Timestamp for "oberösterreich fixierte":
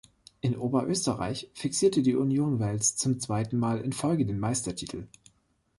0.57-2.01